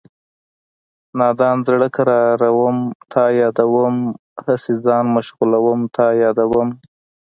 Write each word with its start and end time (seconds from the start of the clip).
نادان 1.17 1.57
زړه 1.67 1.87
قراروم 1.95 2.77
تا 3.11 3.23
یادوم 3.41 3.95
هسې 4.45 4.73
ځان 4.85 5.05
مشغولوم 5.15 5.79
تا 5.95 6.05
یادوم 6.23 6.69